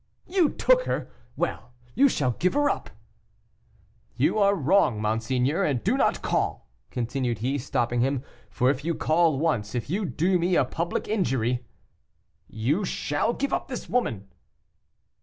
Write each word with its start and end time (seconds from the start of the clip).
"You 0.25 0.49
took 0.49 0.85
her! 0.85 1.11
Well! 1.35 1.73
you 1.93 2.09
shall 2.09 2.31
give 2.31 2.55
her 2.55 2.71
up." 2.71 2.89
"You 4.17 4.39
are 4.39 4.55
wrong, 4.55 4.99
monseigneur. 4.99 5.63
And 5.63 5.83
do 5.83 5.95
not 5.95 6.23
call," 6.23 6.67
continue 6.89 7.35
he, 7.35 7.59
stopping 7.59 8.01
him, 8.01 8.23
"for 8.49 8.71
if 8.71 8.83
you 8.83 8.95
call 8.95 9.37
once 9.37 9.75
if 9.75 9.91
you 9.91 10.05
do 10.05 10.39
me 10.39 10.55
a 10.55 10.65
public 10.65 11.07
injury" 11.07 11.67
"You 12.67 12.83
shall 12.83 13.33
give 13.33 13.53
up 13.53 13.67
this 13.67 13.87
woman." 13.87 14.27